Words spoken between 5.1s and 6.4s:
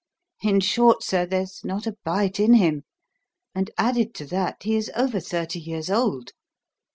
thirty years old.